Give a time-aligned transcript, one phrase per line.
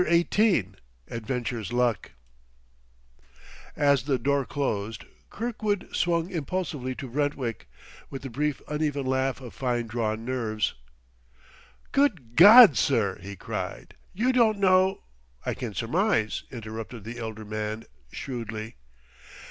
[0.03, 0.71] XVIII
[1.09, 2.13] ADVENTURERS' LUCK
[3.75, 7.67] As the door closed, Kirkwood swung impulsively to Brentwick,
[8.09, 10.73] with the brief, uneven laugh of fine drawn nerves.
[11.91, 13.93] "Good God, sir!" he cried.
[14.11, 15.03] "You don't know"
[15.45, 18.77] "I can surmise," interrupted the elder man shrewdly.